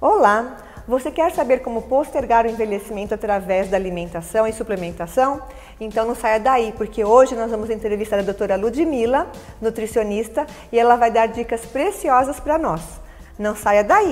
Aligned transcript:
Olá! 0.00 0.58
Você 0.86 1.10
quer 1.10 1.32
saber 1.32 1.58
como 1.58 1.82
postergar 1.82 2.46
o 2.46 2.48
envelhecimento 2.48 3.14
através 3.14 3.68
da 3.68 3.76
alimentação 3.76 4.46
e 4.46 4.52
suplementação? 4.52 5.42
Então 5.80 6.06
não 6.06 6.14
saia 6.14 6.38
daí, 6.38 6.72
porque 6.76 7.04
hoje 7.04 7.34
nós 7.34 7.50
vamos 7.50 7.68
entrevistar 7.68 8.20
a 8.20 8.22
doutora 8.22 8.54
Ludmila, 8.54 9.26
nutricionista, 9.60 10.46
e 10.70 10.78
ela 10.78 10.94
vai 10.94 11.10
dar 11.10 11.26
dicas 11.26 11.66
preciosas 11.66 12.38
para 12.38 12.56
nós. 12.56 12.80
Não 13.36 13.56
saia 13.56 13.82
daí! 13.82 14.10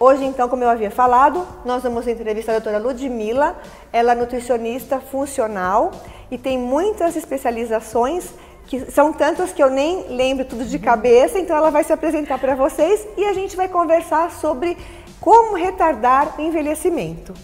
Hoje, 0.00 0.24
então, 0.24 0.48
como 0.48 0.64
eu 0.64 0.70
havia 0.70 0.90
falado, 0.90 1.46
nós 1.62 1.82
vamos 1.82 2.08
entrevistar 2.08 2.52
a 2.52 2.58
doutora 2.58 2.78
Ludmila. 2.78 3.54
Ela 3.92 4.12
é 4.12 4.14
nutricionista 4.14 4.98
funcional 4.98 5.90
e 6.30 6.38
tem 6.38 6.56
muitas 6.56 7.16
especializações 7.16 8.32
que 8.70 8.88
são 8.88 9.12
tantas 9.12 9.52
que 9.52 9.60
eu 9.60 9.68
nem 9.68 10.06
lembro 10.10 10.44
tudo 10.44 10.64
de 10.64 10.78
cabeça, 10.78 11.40
então 11.40 11.56
ela 11.56 11.72
vai 11.72 11.82
se 11.82 11.92
apresentar 11.92 12.38
para 12.38 12.54
vocês 12.54 13.04
e 13.16 13.24
a 13.24 13.32
gente 13.32 13.56
vai 13.56 13.66
conversar 13.66 14.30
sobre 14.30 14.76
como 15.20 15.56
retardar 15.56 16.38
o 16.38 16.40
envelhecimento. 16.40 17.34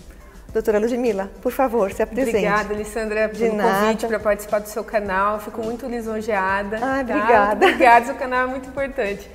Doutora 0.53 0.79
Ludmila, 0.79 1.29
por 1.43 1.51
favor, 1.51 1.91
se 1.93 2.01
apresente. 2.01 2.37
Obrigada, 2.37 2.73
Alessandra, 2.73 3.29
pelo 3.29 3.57
de 3.57 3.61
convite 3.61 4.07
para 4.07 4.21
participar 4.21 4.61
do 4.61 4.69
seu 4.69 4.85
canal. 4.85 5.41
Fico 5.41 5.61
muito 5.65 5.85
lisonjeada. 5.87 6.77
Ah, 6.77 7.05
tá? 7.05 7.15
obrigada. 7.15 7.67
Obrigada, 7.67 8.07
seu 8.07 8.15
canal 8.15 8.47
é 8.47 8.51
muito 8.51 8.69
importante. 8.69 9.29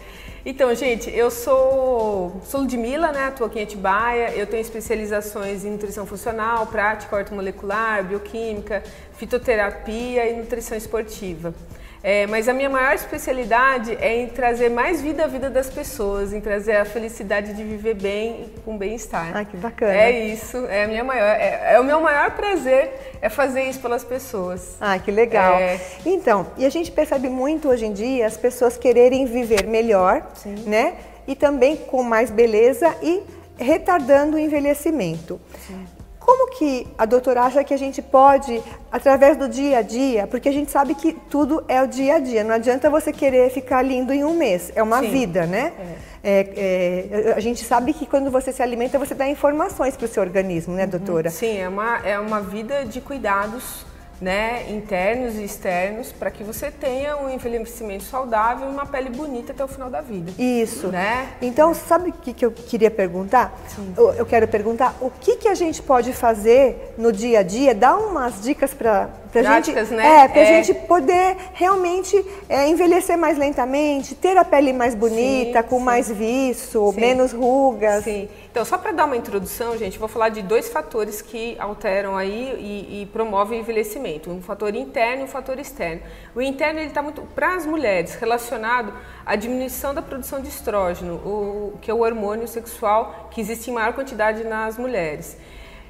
Então, 0.46 0.74
gente, 0.74 1.12
eu 1.14 1.30
sou, 1.30 2.42
sou 2.46 2.62
Ludmilla, 2.62 3.12
né? 3.12 3.28
Estou 3.28 3.46
aqui 3.46 3.60
em 3.60 3.64
Atibaia. 3.64 4.34
Eu 4.34 4.48
tenho 4.48 4.62
especializações 4.62 5.66
em 5.66 5.72
nutrição 5.72 6.06
funcional, 6.06 6.66
prática 6.68 7.18
ortomolecular, 7.18 8.02
bioquímica, 8.06 8.82
fitoterapia 9.14 10.26
e 10.30 10.38
nutrição 10.38 10.78
esportiva. 10.78 11.54
É, 12.04 12.26
mas 12.26 12.50
a 12.50 12.54
minha 12.54 12.70
maior 12.70 12.96
especialidade 12.96 13.96
é 14.02 14.22
em 14.22 14.28
trazer 14.28 14.70
mais 14.70 15.02
vida 15.02 15.24
à 15.24 15.28
vida 15.28 15.50
das 15.50 15.70
pessoas, 15.70 16.34
em 16.34 16.42
trazer 16.42 16.78
a 16.78 16.86
felicidade 16.86 17.54
de 17.54 17.64
viver 17.64 17.94
bem 17.94 18.52
com 18.66 18.76
bem-estar. 18.76 19.32
Ah, 19.36 19.46
que 19.46 19.56
bacana. 19.56 19.94
É 19.94 20.12
isso, 20.28 20.66
é, 20.66 20.86
a 20.86 20.88
minha 20.88 21.04
maior, 21.04 21.36
é, 21.36 21.74
é, 21.76 21.80
o 21.80 21.84
meu 21.84 22.02
maior 22.02 22.32
prazer 22.32 22.92
é 23.22 23.30
fazer 23.30 23.64
isso 23.64 23.80
pelas 23.80 24.04
pessoas. 24.04 24.78
Ah, 24.82 24.98
que 24.98 25.12
legal. 25.12 25.56
É... 25.56 25.80
Então, 26.04 26.48
e 26.58 26.66
a 26.66 26.70
gente 26.70 26.92
percebe 26.92 27.30
muito 27.30 27.70
hoje 27.70 27.86
em 27.86 27.94
dia 27.94 28.26
as 28.26 28.36
pessoas 28.36 28.78
quererem 28.78 29.26
viver 29.26 29.68
melhor, 29.68 30.26
Sim. 30.34 30.56
né? 30.66 30.96
E 31.28 31.36
também 31.36 31.76
com 31.76 32.02
mais 32.02 32.32
beleza 32.32 32.96
e 33.04 33.22
retardando 33.60 34.38
o 34.38 34.40
envelhecimento. 34.40 35.40
Sim. 35.68 35.86
Como 36.32 36.50
que 36.50 36.88
a 36.98 37.06
doutora 37.06 37.42
acha 37.42 37.62
que 37.62 37.74
a 37.74 37.78
gente 37.78 38.02
pode, 38.02 38.64
através 38.90 39.36
do 39.36 39.50
dia 39.50 39.80
a 39.80 39.82
dia, 39.82 40.26
porque 40.28 40.48
a 40.48 40.52
gente 40.54 40.72
sabe 40.72 40.96
que 40.96 41.12
tudo 41.12 41.62
é 41.68 41.84
o 41.84 41.88
dia 41.88 42.16
a 42.16 42.20
dia, 42.20 42.42
não 42.42 42.56
adianta 42.56 42.90
você 42.90 43.12
querer 43.12 43.50
ficar 43.50 43.82
lindo 43.82 44.14
em 44.14 44.24
um 44.24 44.34
mês, 44.34 44.72
é 44.74 44.82
uma 44.82 45.02
Sim. 45.02 45.12
vida, 45.12 45.46
né? 45.46 45.74
É. 45.78 46.12
É, 46.24 47.32
é, 47.32 47.34
a 47.36 47.40
gente 47.42 47.66
sabe 47.66 47.92
que 47.92 48.06
quando 48.06 48.32
você 48.32 48.54
se 48.54 48.64
alimenta, 48.64 48.98
você 48.98 49.14
dá 49.14 49.28
informações 49.28 49.98
para 49.98 50.06
o 50.06 50.08
seu 50.08 50.24
organismo, 50.24 50.74
né, 50.74 50.88
doutora? 50.88 51.30
Sim, 51.30 51.58
é 51.58 51.68
uma, 51.68 51.98
é 51.98 52.18
uma 52.18 52.40
vida 52.40 52.86
de 52.86 53.02
cuidados 53.02 53.86
né, 54.22 54.70
internos 54.70 55.36
e 55.36 55.44
externos, 55.44 56.12
para 56.12 56.30
que 56.30 56.44
você 56.44 56.70
tenha 56.70 57.18
um 57.18 57.28
envelhecimento 57.28 58.04
saudável 58.04 58.68
e 58.68 58.72
uma 58.72 58.86
pele 58.86 59.10
bonita 59.10 59.52
até 59.52 59.64
o 59.64 59.68
final 59.68 59.90
da 59.90 60.00
vida. 60.00 60.32
Isso. 60.38 60.88
Né? 60.88 61.34
Então, 61.42 61.74
sabe 61.74 62.12
o 62.12 62.14
que, 62.14 62.32
que 62.32 62.46
eu 62.46 62.52
queria 62.52 62.92
perguntar? 62.92 63.58
Eu, 63.98 64.14
eu, 64.14 64.26
quero 64.26 64.48
perguntar 64.48 64.96
o 65.02 65.10
que, 65.10 65.38
que 65.38 65.48
a 65.48 65.56
gente 65.56 65.82
pode 65.82 66.14
fazer 66.14 66.94
no 66.98 67.12
dia 67.12 67.40
a 67.40 67.44
dia, 67.44 67.74
dar 67.74 67.98
umas 67.98 68.42
dicas 68.42 68.74
para 68.74 69.10
Pra 69.32 69.42
Práticas, 69.44 69.88
gente, 69.88 69.98
né? 69.98 70.24
É, 70.24 70.28
pra 70.28 70.42
é. 70.42 70.46
gente 70.46 70.74
poder 70.86 71.38
realmente 71.54 72.24
é, 72.50 72.68
envelhecer 72.68 73.18
mais 73.18 73.38
lentamente, 73.38 74.14
ter 74.14 74.38
a 74.38 74.44
pele 74.44 74.74
mais 74.74 74.94
bonita, 74.94 75.62
sim, 75.62 75.68
com 75.70 75.78
sim. 75.80 75.86
mais 75.86 76.12
viço, 76.12 76.92
sim. 76.94 77.00
menos 77.00 77.32
rugas. 77.32 78.04
Sim. 78.04 78.28
Então, 78.52 78.66
só 78.66 78.78
para 78.78 78.92
dar 78.92 79.06
uma 79.06 79.16
introdução, 79.16 79.78
gente, 79.78 79.98
vou 79.98 80.10
falar 80.10 80.28
de 80.28 80.42
dois 80.42 80.68
fatores 80.68 81.22
que 81.22 81.56
alteram 81.58 82.18
aí 82.18 82.54
e, 82.60 83.02
e 83.02 83.06
promovem 83.06 83.60
o 83.60 83.62
envelhecimento. 83.62 84.30
Um 84.30 84.42
fator 84.42 84.76
interno 84.76 85.22
e 85.22 85.24
um 85.24 85.28
fator 85.28 85.58
externo. 85.58 86.02
O 86.36 86.42
interno, 86.42 86.80
ele 86.80 86.90
está 86.90 87.02
muito, 87.02 87.22
para 87.34 87.56
as 87.56 87.66
mulheres, 87.66 88.16
relacionado 88.16 88.94
à 89.26 89.38
diminuição 89.38 89.94
da 89.94 90.02
produção 90.02 90.42
de 90.42 90.50
estrógeno, 90.50 91.14
o, 91.16 91.78
que 91.82 91.90
é 91.90 91.94
o 91.94 92.00
hormônio 92.02 92.48
sexual 92.50 93.30
que 93.32 93.40
existe 93.40 93.70
em 93.70 93.74
maior 93.74 93.94
quantidade 93.94 94.44
nas 94.44 94.78
mulheres. 94.78 95.38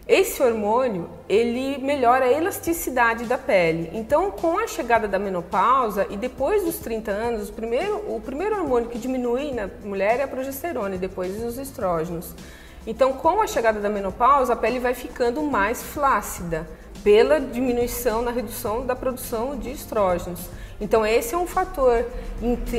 Esse 0.07 0.41
hormônio, 0.41 1.09
ele 1.29 1.77
melhora 1.77 2.25
a 2.25 2.31
elasticidade 2.31 3.25
da 3.25 3.37
pele. 3.37 3.89
Então, 3.93 4.31
com 4.31 4.57
a 4.57 4.67
chegada 4.67 5.07
da 5.07 5.19
menopausa 5.19 6.07
e 6.09 6.17
depois 6.17 6.63
dos 6.63 6.77
30 6.77 7.11
anos, 7.11 7.49
o 7.49 7.53
primeiro, 7.53 7.97
o 8.13 8.19
primeiro 8.19 8.57
hormônio 8.57 8.89
que 8.89 8.97
diminui 8.97 9.51
na 9.51 9.69
mulher 9.83 10.19
é 10.19 10.23
a 10.23 10.27
progesterona 10.27 10.95
e 10.95 10.97
depois 10.97 11.41
os 11.43 11.57
estrógenos. 11.57 12.33
Então, 12.85 13.13
com 13.13 13.41
a 13.41 13.47
chegada 13.47 13.79
da 13.79 13.89
menopausa, 13.89 14.53
a 14.53 14.55
pele 14.55 14.79
vai 14.79 14.95
ficando 14.95 15.41
mais 15.43 15.83
flácida 15.83 16.67
pela 17.03 17.39
diminuição 17.39 18.21
na 18.21 18.31
redução 18.31 18.85
da 18.85 18.95
produção 18.95 19.55
de 19.55 19.71
estrógenos. 19.71 20.49
Então, 20.79 21.05
esse 21.05 21.35
é 21.35 21.37
um 21.37 21.45
fator 21.45 22.03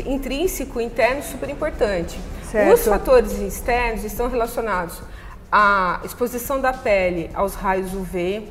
intrínseco, 0.04 0.80
interno, 0.80 1.22
super 1.22 1.48
importante. 1.48 2.18
Certo. 2.50 2.74
Os 2.74 2.84
fatores 2.84 3.32
externos 3.38 4.02
estão 4.02 4.28
relacionados 4.28 5.00
a 5.52 6.00
exposição 6.02 6.58
da 6.58 6.72
pele 6.72 7.30
aos 7.34 7.54
raios 7.54 7.92
UV, 7.92 8.48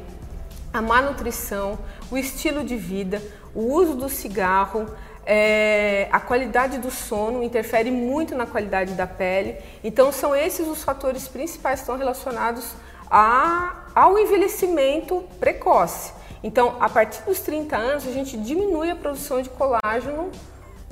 a 0.72 0.84
má 0.84 1.02
nutrição, 1.02 1.80
o 2.12 2.18
estilo 2.18 2.64
de 2.64 2.78
vida, 2.78 3.20
o 3.56 3.74
uso 3.74 3.96
do 3.96 4.08
cigarro, 4.08 4.86
é, 5.26 6.08
a 6.12 6.20
qualidade 6.20 6.78
do 6.78 6.92
sono 6.92 7.42
interfere 7.42 7.90
muito 7.90 8.36
na 8.36 8.46
qualidade 8.46 8.94
da 8.94 9.08
pele. 9.08 9.58
Então, 9.84 10.12
são 10.12 10.36
esses 10.36 10.68
os 10.68 10.84
fatores 10.84 11.28
principais 11.28 11.80
que 11.80 11.84
estão 11.84 11.98
relacionados 11.98 12.76
a, 13.10 13.86
ao 13.96 14.20
envelhecimento 14.20 15.24
precoce. 15.40 16.14
Então, 16.44 16.78
a 16.80 16.88
partir 16.88 17.24
dos 17.24 17.40
30 17.40 17.76
anos, 17.76 18.08
a 18.08 18.12
gente 18.12 18.38
diminui 18.38 18.92
a 18.92 18.96
produção 18.96 19.42
de 19.42 19.50
colágeno 19.50 20.32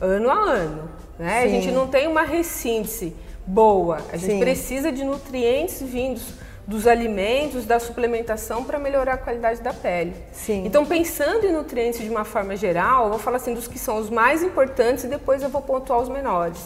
ano 0.02 0.30
a 0.30 0.40
ano. 0.40 0.90
Né? 1.18 1.44
A 1.44 1.48
gente 1.48 1.72
não 1.72 1.88
tem 1.88 2.08
uma 2.08 2.24
ressíntese 2.24 3.16
boa. 3.50 3.98
A 4.14 4.18
gente 4.18 4.34
Sim. 4.34 4.40
precisa 4.40 4.92
de 4.92 5.04
nutrientes 5.04 5.82
vindos 5.82 6.22
dos 6.68 6.86
alimentos, 6.86 7.66
da 7.66 7.80
suplementação 7.80 8.64
para 8.64 8.78
melhorar 8.78 9.14
a 9.14 9.18
qualidade 9.18 9.60
da 9.60 9.74
pele. 9.74 10.14
Sim. 10.32 10.64
Então, 10.68 10.86
pensando 10.86 11.48
em 11.48 11.52
nutrientes 11.52 12.00
de 12.00 12.10
uma 12.10 12.24
forma 12.24 12.56
geral, 12.56 13.06
eu 13.06 13.10
vou 13.10 13.20
falar 13.20 13.38
assim 13.38 13.56
dos 13.56 13.68
que 13.68 13.80
são 13.80 13.98
os 13.98 14.10
mais 14.10 14.44
importantes 14.44 15.04
e 15.04 15.08
depois 15.08 15.42
eu 15.42 15.50
vou 15.50 15.64
pontuar 15.64 16.00
os 16.00 16.10
menores. 16.10 16.60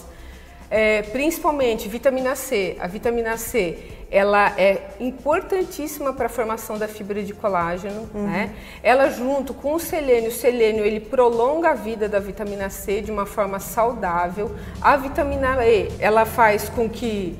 É, 0.70 1.04
principalmente 1.04 1.88
vitamina 1.88 2.36
C. 2.36 2.76
A 2.80 2.88
vitamina 2.88 3.38
C 3.38 3.78
ela 4.14 4.54
é 4.60 4.80
importantíssima 5.00 6.14
para 6.14 6.28
a 6.28 6.30
formação 6.30 6.78
da 6.78 6.88
fibra 6.88 7.24
de 7.24 7.34
colágeno, 7.34 8.08
uhum. 8.14 8.28
né? 8.28 8.52
Ela 8.84 9.10
junto 9.10 9.56
com 9.56 9.74
o 9.74 9.80
selênio, 9.80 10.30
o 10.30 10.32
selênio 10.32 10.86
ele 10.86 11.00
prolonga 11.00 11.72
a 11.72 11.74
vida 11.74 12.08
da 12.08 12.20
vitamina 12.20 12.70
C 12.70 13.02
de 13.02 13.12
uma 13.12 13.26
forma 13.26 13.60
saudável. 13.60 14.56
A 14.80 14.96
vitamina 14.98 15.66
E, 15.66 15.90
ela 16.00 16.26
faz 16.26 16.70
com 16.70 16.88
que 16.88 17.36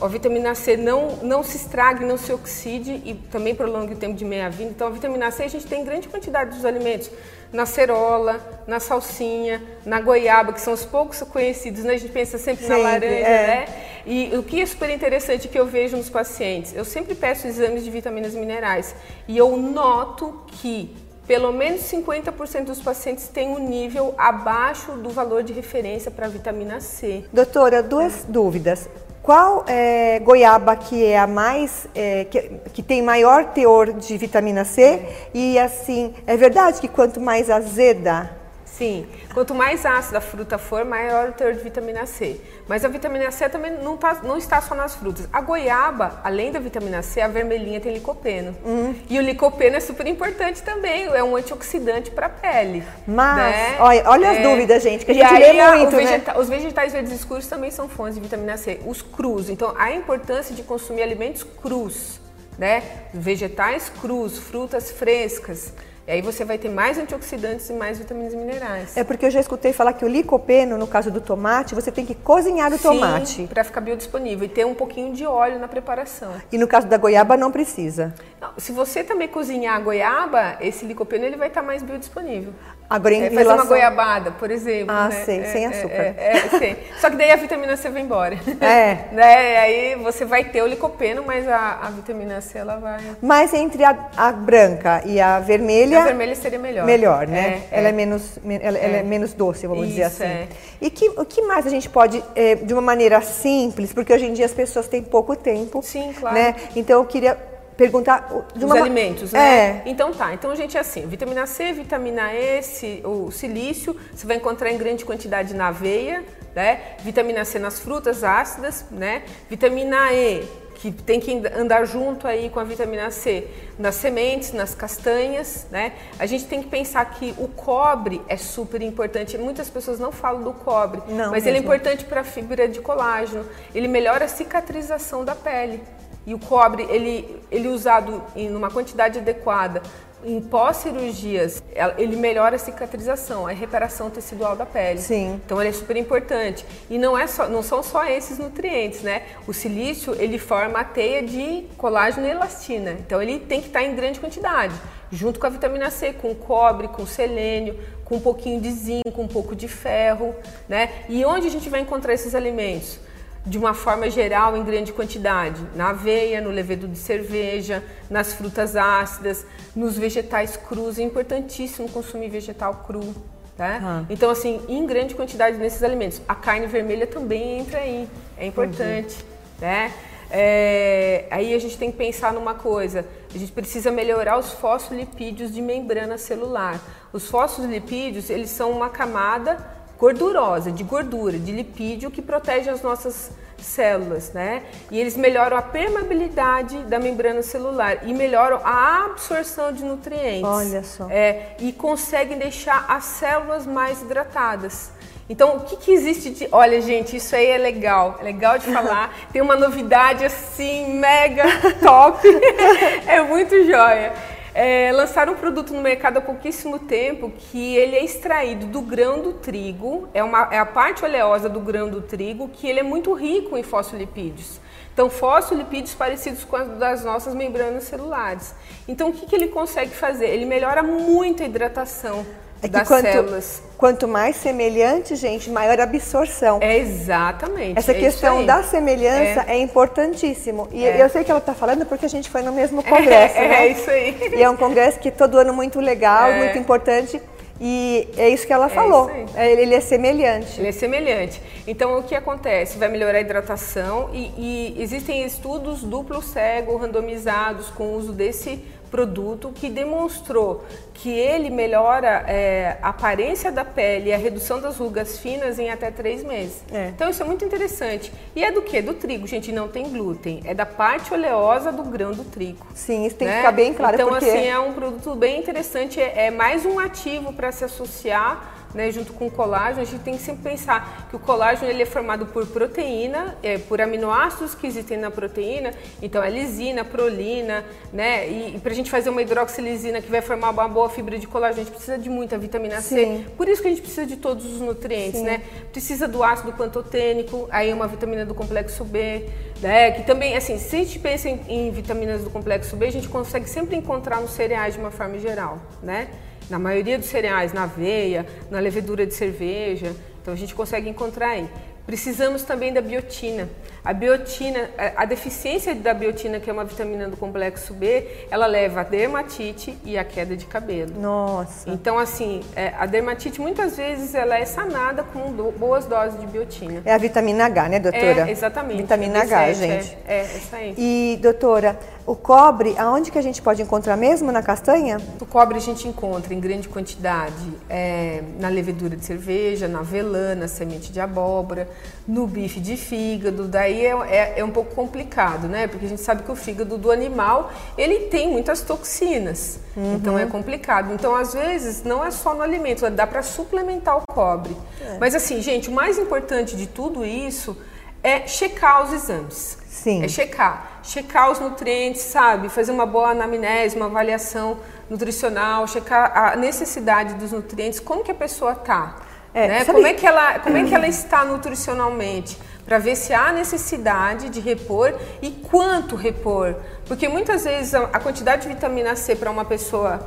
a 0.00 0.06
vitamina 0.06 0.54
C 0.54 0.76
não, 0.76 1.16
não 1.22 1.42
se 1.42 1.56
estrague, 1.56 2.04
não 2.04 2.16
se 2.16 2.32
oxide 2.32 3.02
e 3.04 3.14
também 3.14 3.52
prolongue 3.52 3.94
o 3.94 3.96
tempo 3.96 4.14
de 4.14 4.24
meia-vida. 4.24 4.70
Então 4.70 4.86
a 4.86 4.90
vitamina 4.90 5.28
C 5.32 5.42
a 5.42 5.48
gente 5.48 5.66
tem 5.66 5.80
em 5.80 5.84
grande 5.84 6.08
quantidade 6.08 6.50
dos 6.50 6.64
alimentos, 6.64 7.10
na 7.52 7.66
cerola, 7.66 8.40
na 8.64 8.78
salsinha, 8.78 9.60
na 9.84 10.00
goiaba, 10.00 10.52
que 10.52 10.60
são 10.60 10.72
os 10.72 10.84
poucos 10.84 11.20
conhecidos, 11.22 11.82
né? 11.82 11.94
A 11.94 11.96
gente 11.96 12.12
pensa 12.12 12.38
sempre, 12.38 12.64
sempre 12.64 12.80
na 12.80 12.90
laranja, 12.90 13.26
é. 13.26 13.46
né? 13.46 13.66
E 14.06 14.30
o 14.36 14.42
que 14.42 14.60
é 14.60 14.66
super 14.66 14.90
interessante 14.90 15.48
que 15.48 15.58
eu 15.58 15.66
vejo 15.66 15.96
nos 15.96 16.10
pacientes, 16.10 16.74
eu 16.74 16.84
sempre 16.84 17.14
peço 17.14 17.46
exames 17.46 17.84
de 17.84 17.90
vitaminas 17.90 18.34
e 18.34 18.38
minerais 18.38 18.94
e 19.28 19.36
eu 19.36 19.56
noto 19.56 20.40
que 20.46 20.94
pelo 21.26 21.52
menos 21.52 21.82
50% 21.82 22.64
dos 22.64 22.80
pacientes 22.80 23.28
têm 23.28 23.48
um 23.50 23.60
nível 23.60 24.14
abaixo 24.18 24.92
do 24.92 25.10
valor 25.10 25.44
de 25.44 25.52
referência 25.52 26.10
para 26.10 26.26
vitamina 26.26 26.80
C. 26.80 27.24
Doutora, 27.32 27.84
duas 27.84 28.24
dúvidas. 28.28 28.88
Qual 29.22 29.64
é, 29.68 30.18
goiaba 30.18 30.74
que 30.74 31.04
é 31.04 31.16
a 31.16 31.28
mais 31.28 31.86
é, 31.94 32.24
que, 32.24 32.40
que, 32.72 32.82
tem 32.82 33.00
maior 33.00 33.52
teor 33.52 33.92
de 33.92 34.18
vitamina 34.18 34.64
C? 34.64 35.06
E 35.32 35.56
assim, 35.56 36.14
é 36.26 36.36
verdade 36.36 36.80
que 36.80 36.88
quanto 36.88 37.20
mais 37.20 37.48
azeda 37.48 38.39
Sim, 38.80 39.06
quanto 39.34 39.54
mais 39.54 39.84
ácida 39.84 40.16
a 40.16 40.20
fruta 40.22 40.56
for, 40.56 40.86
maior 40.86 41.28
o 41.28 41.32
teor 41.32 41.52
de 41.52 41.60
vitamina 41.60 42.06
C. 42.06 42.40
Mas 42.66 42.82
a 42.82 42.88
vitamina 42.88 43.30
C 43.30 43.46
também 43.46 43.72
não, 43.72 43.94
tá, 43.94 44.22
não 44.22 44.38
está 44.38 44.58
só 44.62 44.74
nas 44.74 44.94
frutas. 44.94 45.28
A 45.30 45.42
goiaba, 45.42 46.18
além 46.24 46.50
da 46.50 46.58
vitamina 46.58 47.02
C, 47.02 47.20
a 47.20 47.28
vermelhinha 47.28 47.78
tem 47.78 47.92
licopeno. 47.92 48.56
Hum. 48.64 48.94
E 49.06 49.18
o 49.18 49.22
licopeno 49.22 49.76
é 49.76 49.80
super 49.80 50.06
importante 50.06 50.62
também, 50.62 51.04
é 51.08 51.22
um 51.22 51.36
antioxidante 51.36 52.10
para 52.10 52.24
a 52.24 52.30
pele. 52.30 52.82
Mas, 53.06 53.54
né? 53.54 53.76
olha, 53.80 54.02
olha 54.06 54.26
é, 54.26 54.38
as 54.38 54.42
dúvidas, 54.42 54.82
gente, 54.82 55.04
que 55.04 55.10
a 55.10 55.14
gente 55.14 55.38
lê 55.38 55.52
muito, 55.52 55.96
né? 55.96 56.02
vegeta, 56.02 56.38
Os 56.40 56.48
vegetais 56.48 56.94
verdes 56.94 57.12
escuros 57.12 57.46
também 57.46 57.70
são 57.70 57.86
fontes 57.86 58.14
de 58.14 58.22
vitamina 58.22 58.56
C. 58.56 58.80
Os 58.86 59.02
crus, 59.02 59.50
então 59.50 59.74
a 59.76 59.92
importância 59.92 60.54
de 60.54 60.62
consumir 60.62 61.02
alimentos 61.02 61.42
crus, 61.42 62.18
né? 62.58 62.82
Vegetais 63.12 63.92
crus, 64.00 64.38
frutas 64.38 64.90
frescas 64.90 65.74
E 66.10 66.14
aí 66.14 66.22
você 66.22 66.44
vai 66.44 66.58
ter 66.58 66.68
mais 66.68 66.98
antioxidantes 66.98 67.70
e 67.70 67.72
mais 67.72 67.96
vitaminas 67.96 68.32
e 68.32 68.36
minerais. 68.36 68.96
É 68.96 69.04
porque 69.04 69.26
eu 69.26 69.30
já 69.30 69.38
escutei 69.38 69.72
falar 69.72 69.92
que 69.92 70.04
o 70.04 70.08
licopeno, 70.08 70.76
no 70.76 70.88
caso 70.88 71.08
do 71.08 71.20
tomate, 71.20 71.72
você 71.72 71.92
tem 71.92 72.04
que 72.04 72.16
cozinhar 72.16 72.72
o 72.72 72.76
Sim, 72.76 72.82
tomate. 72.82 73.46
para 73.46 73.62
ficar 73.62 73.80
biodisponível 73.80 74.44
e 74.44 74.48
ter 74.48 74.66
um 74.66 74.74
pouquinho 74.74 75.14
de 75.14 75.24
óleo 75.24 75.60
na 75.60 75.68
preparação. 75.68 76.32
E 76.50 76.58
no 76.58 76.66
caso 76.66 76.88
da 76.88 76.96
goiaba 76.96 77.36
não 77.36 77.52
precisa. 77.52 78.12
Não, 78.40 78.50
se 78.58 78.72
você 78.72 79.04
também 79.04 79.28
cozinhar 79.28 79.76
a 79.76 79.78
goiaba, 79.78 80.56
esse 80.60 80.84
licopeno 80.84 81.24
ele 81.24 81.36
vai 81.36 81.46
estar 81.46 81.62
mais 81.62 81.80
biodisponível. 81.80 82.52
Agora 82.90 83.14
em 83.14 83.22
É, 83.22 83.24
fazer 83.30 83.36
relação... 83.38 83.56
uma 83.64 83.68
goiabada, 83.68 84.32
por 84.32 84.50
exemplo. 84.50 84.90
Ah, 84.92 85.08
né? 85.08 85.22
sei, 85.24 85.38
É, 85.38 85.44
sem 85.44 85.64
é, 85.64 85.68
açúcar. 85.68 85.94
É, 85.94 86.14
é, 86.18 86.58
sei. 86.58 86.76
Só 86.98 87.08
que 87.08 87.14
daí 87.14 87.30
a 87.30 87.36
vitamina 87.36 87.76
C 87.76 87.88
vai 87.88 88.02
embora. 88.02 88.36
É. 88.60 89.04
né? 89.14 89.56
Aí 89.58 89.94
você 90.02 90.24
vai 90.24 90.42
ter 90.42 90.60
o 90.60 90.66
licopeno, 90.66 91.22
mas 91.24 91.46
a, 91.46 91.78
a 91.82 91.90
vitamina 91.90 92.40
C 92.40 92.58
ela 92.58 92.78
vai. 92.78 92.98
Mas 93.22 93.54
entre 93.54 93.84
a, 93.84 93.96
a 94.16 94.32
branca 94.32 95.02
e 95.06 95.20
a 95.20 95.38
vermelha... 95.38 96.00
A 96.00 96.04
vermelha 96.06 96.34
seria 96.34 96.58
melhor. 96.58 96.84
Melhor, 96.84 97.28
né? 97.28 97.62
É, 97.70 97.78
ela 97.78 97.86
é, 97.86 97.90
é. 97.90 97.92
menos, 97.92 98.38
me- 98.42 98.58
ela, 98.60 98.76
ela 98.76 98.96
é 98.96 99.02
menos 99.04 99.34
doce, 99.34 99.68
vamos 99.68 99.86
dizer 99.86 100.06
Isso, 100.08 100.22
assim. 100.24 100.32
é. 100.32 100.48
E 100.80 100.90
que, 100.90 101.10
o 101.10 101.24
que 101.24 101.42
mais 101.42 101.66
a 101.68 101.70
gente 101.70 101.88
pode, 101.88 102.20
de 102.64 102.72
uma 102.72 102.82
maneira 102.82 103.20
simples, 103.20 103.92
porque 103.92 104.12
hoje 104.12 104.26
em 104.26 104.32
dia 104.32 104.46
as 104.46 104.52
pessoas 104.54 104.88
têm 104.88 105.00
pouco 105.00 105.36
tempo. 105.36 105.80
Sim, 105.80 106.12
claro. 106.18 106.34
Né? 106.34 106.56
Então 106.74 107.00
eu 107.00 107.06
queria 107.06 107.38
perguntar 107.80 108.28
de 108.54 108.58
Os 108.58 108.64
uma 108.64 108.74
ma- 108.74 108.80
alimentos, 108.82 109.32
né? 109.32 109.40
É. 109.40 109.82
Então 109.86 110.12
tá, 110.12 110.34
então 110.34 110.54
gente 110.54 110.76
é 110.76 110.80
assim, 110.80 111.06
vitamina 111.06 111.46
C, 111.46 111.72
vitamina 111.72 112.30
E, 112.34 112.60
o 113.04 113.30
silício, 113.30 113.96
você 114.14 114.26
vai 114.26 114.36
encontrar 114.36 114.70
em 114.70 114.76
grande 114.76 115.02
quantidade 115.02 115.54
na 115.54 115.68
aveia, 115.68 116.22
né? 116.54 116.80
Vitamina 117.02 117.42
C 117.42 117.58
nas 117.58 117.80
frutas 117.80 118.22
ácidas, 118.22 118.84
né? 118.90 119.22
Vitamina 119.48 120.12
E, 120.12 120.46
que 120.74 120.92
tem 120.92 121.18
que 121.20 121.32
andar 121.56 121.86
junto 121.86 122.26
aí 122.26 122.50
com 122.50 122.60
a 122.60 122.64
vitamina 122.64 123.10
C 123.10 123.46
nas 123.78 123.94
sementes, 123.94 124.52
nas 124.52 124.74
castanhas, 124.74 125.66
né? 125.70 125.92
A 126.18 126.26
gente 126.26 126.44
tem 126.44 126.62
que 126.62 126.68
pensar 126.68 127.02
que 127.06 127.34
o 127.38 127.48
cobre 127.48 128.20
é 128.28 128.36
super 128.36 128.82
importante. 128.82 129.38
Muitas 129.38 129.70
pessoas 129.70 129.98
não 129.98 130.12
falam 130.12 130.42
do 130.42 130.52
cobre, 130.52 131.00
Não 131.08 131.30
mas 131.30 131.46
ele 131.46 131.56
é 131.56 131.60
mesmo. 131.60 131.64
importante 131.74 132.04
para 132.04 132.20
a 132.20 132.24
fibra 132.24 132.68
de 132.68 132.78
colágeno. 132.80 133.46
Ele 133.74 133.88
melhora 133.88 134.26
a 134.26 134.28
cicatrização 134.28 135.24
da 135.24 135.34
pele. 135.34 135.82
E 136.26 136.34
o 136.34 136.38
cobre, 136.38 136.86
ele, 136.90 137.40
ele 137.50 137.68
usado 137.68 138.22
em 138.36 138.54
uma 138.54 138.70
quantidade 138.70 139.18
adequada 139.18 139.82
em 140.24 140.40
pós-cirurgias, 140.40 141.62
ele 141.96 142.16
melhora 142.16 142.56
a 142.56 142.58
cicatrização, 142.58 143.46
a 143.46 143.52
reparação 143.52 144.10
tecidual 144.10 144.54
da 144.54 144.66
pele. 144.66 145.00
Sim. 145.00 145.40
Então 145.44 145.60
ele 145.60 145.70
é 145.70 145.72
super 145.72 145.96
importante. 145.96 146.64
E 146.90 146.98
não, 146.98 147.16
é 147.16 147.26
só, 147.26 147.48
não 147.48 147.62
são 147.62 147.82
só 147.82 148.04
esses 148.04 148.38
nutrientes, 148.38 149.02
né? 149.02 149.22
O 149.46 149.52
silício, 149.52 150.14
ele 150.18 150.38
forma 150.38 150.80
a 150.80 150.84
teia 150.84 151.22
de 151.22 151.66
colágeno 151.76 152.26
e 152.26 152.30
elastina. 152.30 152.92
Então 152.92 153.20
ele 153.22 153.38
tem 153.38 153.60
que 153.60 153.68
estar 153.68 153.82
em 153.82 153.94
grande 153.94 154.20
quantidade, 154.20 154.74
junto 155.10 155.40
com 155.40 155.46
a 155.46 155.50
vitamina 155.50 155.90
C, 155.90 156.12
com 156.12 156.34
cobre, 156.34 156.88
com 156.88 157.06
selênio, 157.06 157.78
com 158.04 158.16
um 158.16 158.20
pouquinho 158.20 158.60
de 158.60 158.70
zinco, 158.70 159.22
um 159.22 159.28
pouco 159.28 159.56
de 159.56 159.68
ferro, 159.68 160.34
né? 160.68 160.90
E 161.08 161.24
onde 161.24 161.46
a 161.46 161.50
gente 161.50 161.68
vai 161.70 161.80
encontrar 161.80 162.12
esses 162.12 162.34
alimentos? 162.34 162.98
De 163.44 163.56
uma 163.56 163.72
forma 163.72 164.10
geral 164.10 164.56
em 164.56 164.62
grande 164.62 164.92
quantidade, 164.92 165.60
na 165.74 165.90
aveia, 165.90 166.40
no 166.40 166.50
levedo 166.50 166.86
de 166.86 166.98
cerveja, 166.98 167.82
nas 168.08 168.34
frutas 168.34 168.76
ácidas, 168.76 169.46
nos 169.74 169.96
vegetais 169.96 170.56
crus, 170.56 170.98
é 170.98 171.02
importantíssimo 171.02 171.88
consumir 171.88 172.28
vegetal 172.28 172.84
cru, 172.86 173.14
tá? 173.56 173.80
Ah. 173.82 174.04
Então 174.10 174.30
assim, 174.30 174.60
em 174.68 174.86
grande 174.86 175.14
quantidade 175.14 175.56
nesses 175.56 175.82
alimentos. 175.82 176.20
A 176.28 176.34
carne 176.34 176.66
vermelha 176.66 177.06
também 177.06 177.60
entra 177.60 177.78
aí, 177.78 178.08
é 178.36 178.46
importante, 178.46 179.24
né? 179.58 179.92
É, 180.32 181.24
aí 181.28 181.54
a 181.54 181.58
gente 181.58 181.76
tem 181.76 181.90
que 181.90 181.98
pensar 181.98 182.32
numa 182.32 182.54
coisa, 182.54 183.04
a 183.34 183.38
gente 183.38 183.50
precisa 183.50 183.90
melhorar 183.90 184.38
os 184.38 184.52
fosfolipídios 184.52 185.52
de 185.52 185.60
membrana 185.60 186.16
celular. 186.18 186.80
Os 187.12 187.26
fosfolipídios, 187.28 188.30
eles 188.30 188.50
são 188.50 188.70
uma 188.70 188.88
camada 188.88 189.79
gordurosa, 190.00 190.72
de 190.72 190.82
gordura, 190.82 191.38
de 191.38 191.52
lipídio 191.52 192.10
que 192.10 192.22
protege 192.22 192.70
as 192.70 192.80
nossas 192.80 193.30
células, 193.58 194.32
né? 194.32 194.62
E 194.90 194.98
eles 194.98 195.14
melhoram 195.14 195.54
a 195.58 195.60
permeabilidade 195.60 196.78
da 196.84 196.98
membrana 196.98 197.42
celular 197.42 198.08
e 198.08 198.14
melhoram 198.14 198.60
a 198.64 199.04
absorção 199.04 199.70
de 199.70 199.84
nutrientes. 199.84 200.48
Olha 200.48 200.82
só. 200.82 201.06
É, 201.10 201.54
e 201.58 201.70
conseguem 201.70 202.38
deixar 202.38 202.86
as 202.88 203.04
células 203.04 203.66
mais 203.66 204.00
hidratadas. 204.00 204.90
Então, 205.28 205.58
o 205.58 205.60
que, 205.60 205.76
que 205.76 205.92
existe 205.92 206.30
de. 206.30 206.48
Olha, 206.50 206.80
gente, 206.80 207.16
isso 207.16 207.36
aí 207.36 207.46
é 207.46 207.58
legal, 207.58 208.16
é 208.20 208.24
legal 208.24 208.58
de 208.58 208.72
falar. 208.72 209.14
Tem 209.30 209.42
uma 209.42 209.54
novidade 209.54 210.24
assim, 210.24 210.94
mega 210.94 211.44
top. 211.80 212.26
é 213.06 213.22
muito 213.22 213.54
joia. 213.64 214.12
É, 214.52 214.90
lançaram 214.92 215.34
um 215.34 215.36
produto 215.36 215.72
no 215.72 215.80
mercado 215.80 216.16
há 216.16 216.20
pouquíssimo 216.20 216.78
tempo 216.78 217.30
que 217.30 217.76
ele 217.76 217.94
é 217.94 218.04
extraído 218.04 218.66
do 218.66 218.80
grão 218.80 219.22
do 219.22 219.34
trigo, 219.34 220.08
é, 220.12 220.24
uma, 220.24 220.48
é 220.50 220.58
a 220.58 220.66
parte 220.66 221.04
oleosa 221.04 221.48
do 221.48 221.60
grão 221.60 221.88
do 221.88 222.00
trigo, 222.00 222.48
que 222.48 222.66
ele 222.66 222.80
é 222.80 222.82
muito 222.82 223.12
rico 223.12 223.56
em 223.56 223.62
fosfolipídios. 223.62 224.60
Então, 224.92 225.08
fosfolipídios 225.08 225.94
parecidos 225.94 226.44
com 226.44 226.56
as 226.56 226.68
das 226.78 227.04
nossas 227.04 227.34
membranas 227.34 227.84
celulares. 227.84 228.54
Então, 228.88 229.08
o 229.10 229.12
que, 229.12 229.26
que 229.26 229.34
ele 229.34 229.46
consegue 229.48 229.90
fazer? 229.94 230.26
Ele 230.28 230.44
melhora 230.44 230.82
muito 230.82 231.42
a 231.42 231.46
hidratação 231.46 232.26
É 232.62 232.68
das 232.68 232.86
quanto, 232.86 233.02
células. 233.02 233.62
quanto 233.78 234.06
mais 234.08 234.36
semelhante, 234.36 235.16
gente, 235.16 235.48
maior 235.48 235.80
a 235.80 235.84
absorção. 235.84 236.58
É 236.60 236.76
exatamente. 236.76 237.78
Essa 237.78 237.92
é 237.92 237.94
questão 237.94 238.44
da 238.44 238.62
semelhança 238.62 239.44
é, 239.48 239.56
importantíssimo. 239.58 240.68
E 240.70 240.84
É. 240.84 241.02
eu 241.02 241.08
sei 241.08 241.24
que 241.24 241.30
ela 241.30 241.40
está 241.40 241.54
falando 241.54 241.86
porque 241.86 242.04
a 242.04 242.08
gente 242.08 242.28
foi 242.28 242.42
no 242.42 242.52
mesmo 242.52 242.82
congresso, 242.82 243.36
é, 243.38 243.48
né? 243.48 243.66
é 243.66 243.68
isso 243.68 243.88
aí. 243.88 244.18
E 244.36 244.42
é 244.42 244.50
um 244.50 244.56
congresso 244.56 244.98
que 244.98 245.10
todo 245.10 245.38
ano 245.38 245.54
muito 245.54 245.80
legal, 245.80 246.30
É. 246.32 246.38
muito 246.38 246.58
importante. 246.58 247.20
E 247.60 248.08
é 248.16 248.28
isso 248.28 248.46
que 248.46 248.52
ela 248.52 248.68
falou. 248.68 249.10
isso 249.10 249.36
É, 249.36 249.52
Ele 249.52 249.74
é 249.74 249.80
semelhante. 249.80 250.58
Ele 250.58 250.68
é 250.68 250.72
semelhante. 250.72 251.42
Então, 251.66 251.98
o 251.98 252.02
que 252.02 252.14
acontece? 252.14 252.78
Vai 252.78 252.88
melhorar 252.88 253.18
a 253.18 253.20
hidratação 253.20 254.10
e, 254.12 254.32
e 254.38 254.82
existem 254.82 255.24
estudos 255.24 255.82
duplo 255.82 256.22
cego, 256.22 256.76
randomizados, 256.76 257.68
com 257.68 257.84
o 257.84 257.96
uso 257.96 258.12
desse 258.12 258.64
produto 258.90 259.52
que 259.54 259.70
demonstrou 259.70 260.64
que 260.92 261.08
ele 261.08 261.48
melhora 261.48 262.24
é, 262.28 262.76
a 262.82 262.90
aparência 262.90 263.50
da 263.50 263.64
pele 263.64 264.10
e 264.10 264.12
a 264.12 264.18
redução 264.18 264.60
das 264.60 264.76
rugas 264.76 265.18
finas 265.18 265.58
em 265.58 265.70
até 265.70 265.90
três 265.90 266.22
meses. 266.22 266.62
É. 266.70 266.88
Então, 266.88 267.08
isso 267.08 267.22
é 267.22 267.24
muito 267.24 267.42
interessante. 267.42 268.12
E 268.36 268.44
é 268.44 268.52
do 268.52 268.60
que? 268.60 268.82
Do 268.82 268.92
trigo, 268.92 269.26
gente, 269.26 269.50
não 269.50 269.66
tem 269.66 269.88
glúten. 269.88 270.42
É 270.44 270.52
da 270.52 270.66
parte 270.66 271.14
oleosa 271.14 271.72
do 271.72 271.84
grão 271.84 272.12
do 272.12 272.24
trigo. 272.24 272.66
Sim, 272.74 273.06
isso 273.06 273.16
tem 273.16 273.28
né? 273.28 273.34
que 273.34 273.40
ficar 273.40 273.52
bem 273.52 273.72
claro. 273.72 273.94
Então, 273.94 274.08
porque... 274.10 274.26
assim, 274.26 274.46
é 274.46 274.58
um 274.58 274.74
produto 274.74 275.14
bem 275.14 275.38
interessante, 275.38 275.98
é, 275.98 276.26
é 276.26 276.30
mais 276.30 276.66
um 276.66 276.78
ativo 276.78 277.32
para 277.32 277.49
se 277.52 277.64
associar 277.64 278.60
né, 278.74 278.90
junto 278.90 279.12
com 279.12 279.26
o 279.26 279.30
colágeno. 279.30 279.82
A 279.82 279.84
gente 279.84 280.02
tem 280.02 280.16
que 280.16 280.22
sempre 280.22 280.50
pensar 280.50 281.06
que 281.08 281.16
o 281.16 281.18
colágeno 281.18 281.70
ele 281.70 281.82
é 281.82 281.86
formado 281.86 282.26
por 282.26 282.46
proteína, 282.46 283.36
é, 283.42 283.58
por 283.58 283.80
aminoácidos 283.80 284.54
que 284.54 284.66
existem 284.66 284.96
na 284.96 285.10
proteína, 285.10 285.72
então 286.00 286.22
é 286.22 286.30
lisina, 286.30 286.84
prolina, 286.84 287.64
né? 287.92 288.28
E, 288.28 288.56
e 288.56 288.60
para 288.60 288.72
a 288.72 288.74
gente 288.74 288.90
fazer 288.90 289.10
uma 289.10 289.22
hidroxilisina 289.22 290.00
que 290.00 290.10
vai 290.10 290.20
formar 290.20 290.50
uma 290.50 290.68
boa 290.68 290.88
fibra 290.88 291.18
de 291.18 291.26
colágeno, 291.26 291.62
a 291.62 291.64
gente 291.64 291.74
precisa 291.74 291.98
de 291.98 292.08
muita 292.08 292.38
vitamina 292.38 292.80
Sim. 292.80 293.24
C. 293.24 293.30
Por 293.36 293.48
isso 293.48 293.60
que 293.60 293.68
a 293.68 293.70
gente 293.70 293.82
precisa 293.82 294.06
de 294.06 294.16
todos 294.16 294.44
os 294.46 294.60
nutrientes, 294.60 295.20
Sim. 295.20 295.26
né? 295.26 295.42
Precisa 295.72 296.06
do 296.06 296.22
ácido 296.22 296.52
pantotênico, 296.52 297.48
aí 297.50 297.72
uma 297.72 297.86
vitamina 297.86 298.24
do 298.24 298.34
complexo 298.34 298.84
B, 298.84 299.26
né? 299.60 299.90
Que 299.92 300.02
também, 300.02 300.36
assim, 300.36 300.58
se 300.58 300.76
a 300.76 300.78
gente 300.78 300.98
pensa 300.98 301.28
em, 301.28 301.40
em 301.48 301.70
vitaminas 301.70 302.22
do 302.22 302.30
complexo 302.30 302.76
B, 302.76 302.86
a 302.86 302.92
gente 302.92 303.08
consegue 303.08 303.48
sempre 303.48 303.76
encontrar 303.76 304.20
nos 304.20 304.32
cereais 304.32 304.74
de 304.74 304.80
uma 304.80 304.90
forma 304.90 305.18
geral, 305.18 305.58
né? 305.82 306.08
Na 306.50 306.58
maioria 306.58 306.98
dos 306.98 307.06
cereais, 307.08 307.52
na 307.52 307.62
aveia, 307.62 308.26
na 308.50 308.58
levedura 308.58 309.06
de 309.06 309.14
cerveja, 309.14 309.94
então 310.20 310.34
a 310.34 310.36
gente 310.36 310.54
consegue 310.54 310.88
encontrar 310.88 311.28
aí. 311.30 311.48
Precisamos 311.86 312.42
também 312.42 312.72
da 312.72 312.80
biotina. 312.80 313.48
A 313.82 313.92
biotina, 313.92 314.68
a- 314.96 315.04
deficiência 315.06 315.74
da 315.74 315.94
biotina, 315.94 316.38
que 316.38 316.48
é 316.50 316.52
uma 316.52 316.64
vitamina 316.64 317.08
do 317.08 317.16
complexo 317.16 317.72
B, 317.72 318.06
ela 318.30 318.46
leva 318.46 318.80
a 318.82 318.84
dermatite 318.84 319.76
e 319.84 319.96
a 319.96 320.04
queda 320.04 320.36
de 320.36 320.44
cabelo. 320.44 320.92
Nossa. 321.00 321.68
Então, 321.70 321.98
assim, 321.98 322.42
é, 322.54 322.74
a 322.78 322.84
dermatite 322.86 323.40
muitas 323.40 323.76
vezes 323.76 324.14
ela 324.14 324.38
é 324.38 324.44
sanada 324.44 325.02
com 325.02 325.32
boas 325.32 325.86
doses 325.86 326.20
de 326.20 326.26
biotina. 326.26 326.82
É 326.84 326.92
a 326.92 326.98
vitamina 326.98 327.46
H, 327.46 327.68
né, 327.70 327.80
doutora? 327.80 328.28
É, 328.28 328.30
exatamente. 328.30 328.82
Vitamina 328.82 329.18
é 329.18 329.22
H, 329.22 329.46
B7, 329.48 329.54
gente. 329.54 329.98
É, 330.06 330.16
é, 330.18 330.22
isso 330.24 330.54
aí. 330.56 330.74
E, 330.76 331.18
doutora, 331.20 331.76
o 332.06 332.16
cobre, 332.16 332.74
aonde 332.78 333.10
que 333.10 333.18
a 333.18 333.22
gente 333.22 333.40
pode 333.40 333.62
encontrar 333.62 333.96
mesmo? 333.96 334.32
Na 334.32 334.42
castanha? 334.42 334.98
O 335.20 335.26
cobre 335.26 335.56
a 335.58 335.60
gente 335.60 335.86
encontra 335.86 336.34
em 336.34 336.40
grande 336.40 336.68
quantidade 336.68 337.34
é, 337.68 338.22
na 338.38 338.48
levedura 338.48 338.96
de 338.96 339.04
cerveja, 339.04 339.68
na 339.68 339.80
avelã, 339.80 340.34
na 340.34 340.48
semente 340.48 340.90
de 340.90 341.00
abóbora, 341.00 341.68
no 342.08 342.26
bife 342.26 342.58
de 342.58 342.76
fígado. 342.76 343.46
Daí 343.46 343.84
é, 343.86 343.90
é- 344.08 344.34
é 344.40 344.44
um 344.44 344.50
pouco 344.50 344.74
complicado, 344.74 345.46
né? 345.46 345.66
Porque 345.68 345.86
a 345.86 345.88
gente 345.88 346.00
sabe 346.00 346.22
que 346.22 346.32
o 346.32 346.36
fígado 346.36 346.76
do 346.76 346.90
animal 346.90 347.52
ele 347.78 348.06
tem 348.08 348.28
muitas 348.30 348.60
toxinas, 348.62 349.60
então 349.76 350.18
é 350.18 350.26
complicado. 350.26 350.92
Então 350.92 351.14
às 351.14 351.32
vezes 351.34 351.84
não 351.84 352.04
é 352.04 352.10
só 352.10 352.34
no 352.34 352.42
alimento, 352.42 352.88
dá 352.90 353.06
para 353.06 353.22
suplementar 353.22 353.96
o 353.98 354.02
cobre. 354.12 354.56
Mas 354.98 355.14
assim, 355.14 355.40
gente, 355.40 355.68
o 355.68 355.72
mais 355.72 355.96
importante 355.98 356.56
de 356.56 356.66
tudo 356.66 357.04
isso 357.04 357.56
é 358.02 358.26
checar 358.26 358.84
os 358.84 358.92
exames. 358.92 359.58
Sim. 359.66 360.04
É 360.04 360.08
checar. 360.08 360.80
Checar 360.82 361.30
os 361.30 361.38
nutrientes, 361.38 362.02
sabe? 362.02 362.48
Fazer 362.48 362.72
uma 362.72 362.86
boa 362.86 363.10
anamnese, 363.10 363.76
uma 363.76 363.86
avaliação 363.86 364.58
nutricional, 364.88 365.66
checar 365.66 366.12
a 366.16 366.36
necessidade 366.36 367.14
dos 367.14 367.32
nutrientes, 367.32 367.80
como 367.80 368.02
que 368.02 368.10
a 368.10 368.14
pessoa 368.14 368.52
está. 368.52 368.96
É, 369.32 369.46
né? 369.46 369.64
como, 369.64 369.86
é 369.86 369.94
que 369.94 370.04
ela, 370.04 370.40
como 370.40 370.56
é 370.56 370.64
que 370.64 370.74
ela 370.74 370.88
está 370.88 371.24
nutricionalmente? 371.24 372.36
Para 372.66 372.78
ver 372.78 372.96
se 372.96 373.14
há 373.14 373.32
necessidade 373.32 374.28
de 374.28 374.40
repor 374.40 374.92
e 375.22 375.30
quanto 375.30 375.96
repor. 375.96 376.56
Porque 376.86 377.08
muitas 377.08 377.44
vezes 377.44 377.74
a 377.74 377.98
quantidade 378.00 378.42
de 378.42 378.48
vitamina 378.48 378.96
C 378.96 379.14
para 379.14 379.30
uma 379.30 379.44
pessoa 379.44 380.00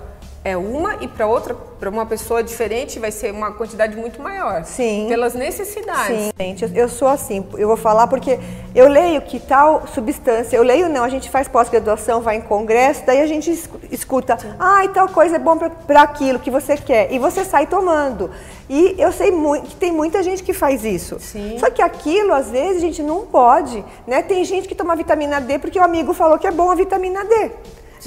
é 0.43 0.57
uma 0.57 0.95
e 1.01 1.07
para 1.07 1.25
outra, 1.25 1.53
para 1.53 1.89
uma 1.89 2.05
pessoa 2.05 2.43
diferente, 2.43 2.99
vai 2.99 3.11
ser 3.11 3.31
uma 3.31 3.51
quantidade 3.51 3.95
muito 3.95 4.21
maior. 4.21 4.65
Sim. 4.65 5.05
Pelas 5.07 5.33
necessidades. 5.33 6.17
Sim, 6.17 6.31
gente, 6.37 6.69
eu 6.75 6.89
sou 6.89 7.07
assim. 7.07 7.45
Eu 7.57 7.67
vou 7.67 7.77
falar 7.77 8.07
porque 8.07 8.39
eu 8.75 8.87
leio 8.89 9.21
que 9.21 9.39
tal 9.39 9.87
substância, 9.87 10.57
eu 10.57 10.63
leio 10.63 10.89
não, 10.89 11.03
a 11.03 11.09
gente 11.09 11.29
faz 11.29 11.47
pós-graduação, 11.47 12.21
vai 12.21 12.37
em 12.37 12.41
congresso, 12.41 13.05
daí 13.05 13.21
a 13.21 13.27
gente 13.27 13.51
escuta, 13.89 14.37
ah, 14.59 14.83
e 14.83 14.89
tal 14.89 15.07
coisa 15.09 15.37
é 15.37 15.39
bom 15.39 15.57
para 15.57 16.01
aquilo 16.01 16.39
que 16.39 16.51
você 16.51 16.75
quer, 16.75 17.11
e 17.13 17.19
você 17.19 17.45
sai 17.45 17.65
tomando. 17.67 18.29
E 18.69 18.95
eu 18.97 19.11
sei 19.11 19.31
muito 19.31 19.67
que 19.69 19.75
tem 19.75 19.91
muita 19.91 20.23
gente 20.23 20.43
que 20.43 20.53
faz 20.53 20.83
isso. 20.83 21.19
Sim. 21.19 21.57
Só 21.59 21.69
que 21.69 21.81
aquilo, 21.81 22.33
às 22.33 22.49
vezes, 22.49 22.77
a 22.77 22.85
gente 22.85 23.03
não 23.03 23.25
pode, 23.25 23.83
né? 24.07 24.21
Tem 24.21 24.43
gente 24.43 24.67
que 24.67 24.75
toma 24.75 24.95
vitamina 24.95 25.39
D 25.39 25.59
porque 25.59 25.77
o 25.77 25.83
amigo 25.83 26.13
falou 26.13 26.37
que 26.37 26.47
é 26.47 26.51
bom 26.51 26.71
a 26.71 26.75
vitamina 26.75 27.23
D. 27.25 27.51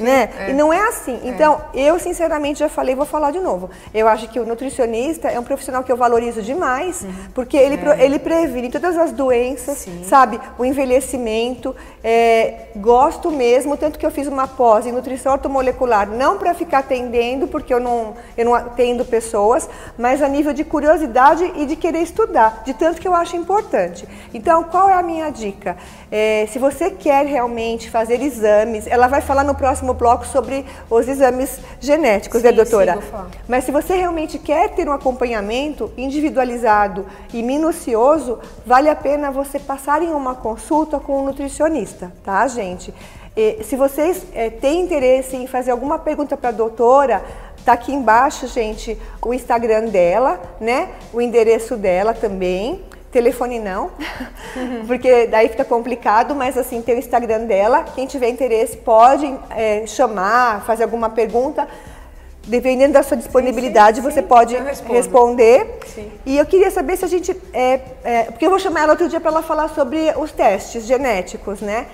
Né? 0.02 0.30
É. 0.38 0.50
E 0.50 0.52
não 0.52 0.72
é 0.72 0.80
assim. 0.88 1.20
É. 1.24 1.28
Então, 1.28 1.60
eu 1.74 1.98
sinceramente 1.98 2.60
já 2.60 2.68
falei, 2.68 2.94
vou 2.94 3.06
falar 3.06 3.30
de 3.30 3.40
novo. 3.40 3.70
Eu 3.94 4.08
acho 4.08 4.28
que 4.28 4.38
o 4.38 4.46
nutricionista 4.46 5.28
é 5.28 5.38
um 5.38 5.44
profissional 5.44 5.82
que 5.82 5.90
eu 5.90 5.96
valorizo 5.96 6.42
demais, 6.42 7.02
uhum. 7.02 7.12
porque 7.34 7.56
ele, 7.56 7.76
é. 7.76 8.04
ele 8.04 8.18
previne 8.18 8.70
todas 8.70 8.96
as 8.96 9.12
doenças, 9.12 9.78
Sim. 9.78 10.04
sabe? 10.04 10.40
O 10.58 10.64
envelhecimento. 10.64 11.74
É, 12.02 12.68
gosto 12.76 13.30
mesmo, 13.30 13.76
tanto 13.76 13.98
que 13.98 14.06
eu 14.06 14.10
fiz 14.10 14.28
uma 14.28 14.46
pós 14.46 14.86
em 14.86 14.92
nutrição 14.92 15.32
ortomolecular, 15.32 16.08
não 16.08 16.38
para 16.38 16.54
ficar 16.54 16.78
atendendo, 16.78 17.48
porque 17.48 17.72
eu 17.72 17.80
não, 17.80 18.14
eu 18.36 18.44
não 18.44 18.54
atendo 18.54 19.04
pessoas, 19.04 19.68
mas 19.98 20.22
a 20.22 20.28
nível 20.28 20.52
de 20.52 20.64
curiosidade 20.64 21.52
e 21.56 21.66
de 21.66 21.76
querer 21.76 22.00
estudar, 22.00 22.62
de 22.64 22.74
tanto 22.74 23.00
que 23.00 23.08
eu 23.08 23.14
acho 23.14 23.36
importante. 23.36 24.06
Então, 24.32 24.64
qual 24.64 24.88
é 24.88 24.94
a 24.94 25.02
minha 25.02 25.30
dica? 25.30 25.76
É, 26.10 26.46
se 26.52 26.58
você 26.58 26.90
quer 26.90 27.26
realmente 27.26 27.90
fazer 27.90 28.22
exames, 28.22 28.86
ela 28.86 29.08
vai 29.08 29.20
falar 29.20 29.44
no 29.44 29.54
próximo 29.54 29.85
bloco 29.94 30.26
sobre 30.26 30.64
os 30.90 31.08
exames 31.08 31.58
genéticos, 31.80 32.42
né, 32.42 32.50
sim, 32.50 32.56
né, 32.56 32.62
doutora? 32.64 32.94
Sim, 32.94 33.38
Mas 33.48 33.64
se 33.64 33.72
você 33.72 33.96
realmente 33.96 34.38
quer 34.38 34.70
ter 34.70 34.88
um 34.88 34.92
acompanhamento 34.92 35.90
individualizado 35.96 37.06
e 37.32 37.42
minucioso, 37.42 38.38
vale 38.64 38.88
a 38.88 38.96
pena 38.96 39.30
você 39.30 39.58
passar 39.58 40.02
em 40.02 40.08
uma 40.08 40.34
consulta 40.34 40.98
com 40.98 41.20
um 41.20 41.24
nutricionista, 41.24 42.12
tá, 42.24 42.46
gente? 42.46 42.92
E, 43.36 43.62
se 43.64 43.76
vocês 43.76 44.24
é, 44.32 44.48
têm 44.48 44.80
interesse 44.80 45.36
em 45.36 45.46
fazer 45.46 45.70
alguma 45.70 45.98
pergunta 45.98 46.36
para 46.36 46.48
a 46.48 46.52
doutora, 46.52 47.22
tá 47.66 47.74
aqui 47.74 47.92
embaixo, 47.92 48.46
gente, 48.46 48.98
o 49.20 49.34
Instagram 49.34 49.86
dela, 49.86 50.40
né? 50.60 50.88
O 51.12 51.20
endereço 51.20 51.76
dela 51.76 52.14
também. 52.14 52.82
Telefone 53.16 53.58
não, 53.58 53.92
porque 54.86 55.26
daí 55.26 55.48
fica 55.48 55.64
complicado, 55.64 56.34
mas 56.34 56.58
assim, 56.58 56.82
tem 56.82 56.96
o 56.96 56.98
Instagram 56.98 57.46
dela. 57.46 57.82
Quem 57.94 58.06
tiver 58.06 58.28
interesse 58.28 58.76
pode 58.76 59.24
é, 59.56 59.86
chamar, 59.86 60.62
fazer 60.66 60.82
alguma 60.82 61.08
pergunta. 61.08 61.66
Dependendo 62.46 62.92
da 62.92 63.02
sua 63.02 63.16
disponibilidade, 63.16 63.96
sim, 63.96 64.02
sim, 64.02 64.10
você 64.10 64.20
sim. 64.20 64.28
pode 64.28 64.54
responder. 64.86 65.80
E 66.26 66.36
eu 66.36 66.44
queria 66.44 66.70
saber 66.70 66.98
se 66.98 67.06
a 67.06 67.08
gente. 67.08 67.34
É, 67.54 67.80
é, 68.04 68.22
porque 68.24 68.44
eu 68.44 68.50
vou 68.50 68.58
chamar 68.58 68.82
ela 68.82 68.92
outro 68.92 69.08
dia 69.08 69.18
para 69.18 69.30
ela 69.30 69.42
falar 69.42 69.68
sobre 69.70 70.12
os 70.18 70.30
testes 70.30 70.84
genéticos, 70.84 71.62
né? 71.62 71.86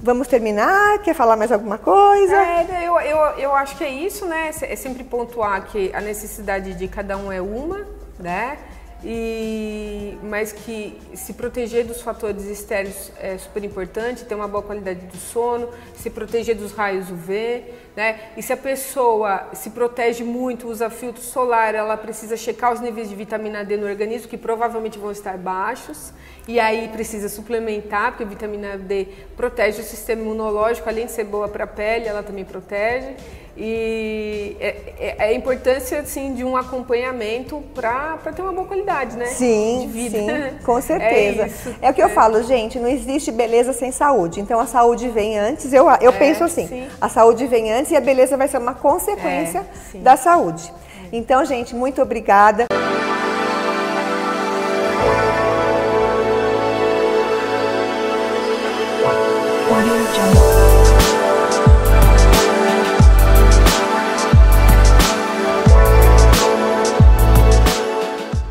Vamos 0.00 0.26
terminar? 0.26 1.00
Quer 1.02 1.14
falar 1.14 1.36
mais 1.36 1.52
alguma 1.52 1.76
coisa? 1.76 2.34
É, 2.34 2.88
eu, 2.88 2.98
eu, 2.98 3.18
eu 3.38 3.54
acho 3.54 3.76
que 3.76 3.84
é 3.84 3.90
isso, 3.90 4.24
né? 4.24 4.50
É 4.62 4.74
sempre 4.74 5.04
pontuar 5.04 5.66
que 5.66 5.92
a 5.94 6.00
necessidade 6.00 6.72
de 6.74 6.88
cada 6.88 7.16
um 7.18 7.30
é 7.30 7.42
uma, 7.42 7.86
né? 8.18 8.56
E 9.04 10.18
mas 10.22 10.52
que 10.52 10.98
se 11.14 11.32
proteger 11.32 11.84
dos 11.84 12.00
fatores 12.00 12.44
externos 12.44 13.10
é 13.20 13.36
super 13.36 13.64
importante, 13.64 14.24
ter 14.24 14.34
uma 14.34 14.46
boa 14.46 14.62
qualidade 14.62 15.06
do 15.06 15.16
sono, 15.16 15.68
se 15.94 16.08
proteger 16.08 16.56
dos 16.56 16.72
raios 16.72 17.10
UV, 17.10 17.64
né? 17.96 18.20
E 18.36 18.42
se 18.42 18.52
a 18.52 18.56
pessoa 18.56 19.48
se 19.52 19.70
protege 19.70 20.22
muito, 20.22 20.68
usa 20.68 20.88
filtro 20.88 21.22
solar, 21.22 21.74
ela 21.74 21.96
precisa 21.96 22.36
checar 22.36 22.72
os 22.72 22.80
níveis 22.80 23.08
de 23.08 23.14
vitamina 23.14 23.64
D 23.64 23.76
no 23.76 23.86
organismo, 23.86 24.28
que 24.28 24.38
provavelmente 24.38 24.98
vão 24.98 25.10
estar 25.10 25.36
baixos, 25.36 26.12
e 26.46 26.60
aí 26.60 26.88
precisa 26.88 27.28
suplementar, 27.28 28.12
porque 28.12 28.24
a 28.24 28.26
vitamina 28.26 28.78
D 28.78 29.06
protege 29.36 29.80
o 29.80 29.84
sistema 29.84 30.22
imunológico, 30.22 30.88
além 30.88 31.06
de 31.06 31.12
ser 31.12 31.24
boa 31.24 31.48
para 31.48 31.64
a 31.64 31.66
pele, 31.66 32.06
ela 32.06 32.22
também 32.22 32.44
protege. 32.44 33.14
E 33.56 34.56
é, 34.60 34.68
é, 34.98 35.16
é, 35.18 35.24
a 35.24 35.32
importância 35.34 36.00
assim, 36.00 36.34
de 36.34 36.42
um 36.42 36.56
acompanhamento 36.56 37.62
para 37.74 38.16
ter 38.34 38.40
uma 38.40 38.52
boa 38.52 38.66
qualidade, 38.66 38.91
né? 39.16 39.26
Sim, 39.26 39.90
sim, 39.92 40.26
com 40.64 40.80
certeza. 40.80 41.50
É, 41.80 41.88
é 41.88 41.90
o 41.90 41.94
que 41.94 42.02
eu 42.02 42.06
é. 42.06 42.10
falo, 42.10 42.42
gente, 42.42 42.78
não 42.78 42.88
existe 42.88 43.30
beleza 43.32 43.72
sem 43.72 43.90
saúde. 43.90 44.40
Então 44.40 44.60
a 44.60 44.66
saúde 44.66 45.08
vem 45.08 45.38
antes, 45.38 45.72
eu, 45.72 45.86
eu 46.00 46.10
é, 46.10 46.18
penso 46.18 46.44
assim, 46.44 46.68
sim. 46.68 46.88
a 47.00 47.08
saúde 47.08 47.46
vem 47.46 47.72
antes 47.72 47.90
e 47.90 47.96
a 47.96 48.00
beleza 48.00 48.36
vai 48.36 48.48
ser 48.48 48.58
uma 48.58 48.74
consequência 48.74 49.66
é, 49.94 49.98
da 49.98 50.16
saúde. 50.16 50.72
Então, 51.12 51.44
gente, 51.44 51.74
muito 51.74 52.00
obrigada. 52.00 52.66